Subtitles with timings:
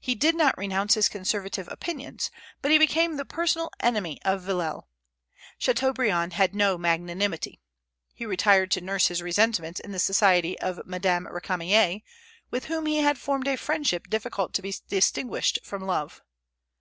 [0.00, 4.82] He did not renounce his conservative opinions; but he became the personal enemy of Villèle.
[5.60, 7.60] Chateaubriand had no magnanimity.
[8.12, 12.02] He retired to nurse his resentments in the society of Madame Récamier,
[12.50, 16.20] with whom he had formed a friendship difficult to be distinguished from love.